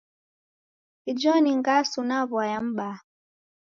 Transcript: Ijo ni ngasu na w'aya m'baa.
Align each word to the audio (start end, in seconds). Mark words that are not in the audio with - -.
Ijo 1.11 1.33
ni 1.43 1.51
ngasu 1.59 1.99
na 2.09 2.17
w'aya 2.31 2.59
m'baa. 2.67 2.97